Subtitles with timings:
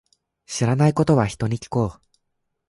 [0.47, 2.01] 知らないことは、人に聞こう。